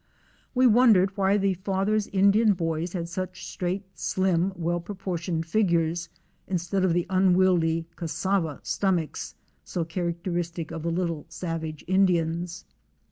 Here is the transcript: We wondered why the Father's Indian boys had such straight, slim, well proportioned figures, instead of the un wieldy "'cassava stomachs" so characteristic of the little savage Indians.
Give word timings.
We 0.55 0.65
wondered 0.65 1.15
why 1.15 1.37
the 1.37 1.53
Father's 1.53 2.07
Indian 2.07 2.53
boys 2.53 2.93
had 2.93 3.07
such 3.07 3.45
straight, 3.45 3.83
slim, 3.93 4.51
well 4.55 4.79
proportioned 4.79 5.45
figures, 5.45 6.09
instead 6.47 6.83
of 6.83 6.93
the 6.93 7.05
un 7.07 7.35
wieldy 7.35 7.85
"'cassava 7.95 8.61
stomachs" 8.63 9.35
so 9.63 9.85
characteristic 9.85 10.71
of 10.71 10.81
the 10.81 10.89
little 10.91 11.27
savage 11.29 11.85
Indians. 11.87 12.65